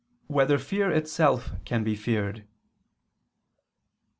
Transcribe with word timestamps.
4] 0.29 0.35
Whether 0.35 0.57
Fear 0.57 0.89
Itself 0.93 1.51
Can 1.63 1.83
Be 1.83 1.93
Feared? 1.95 2.45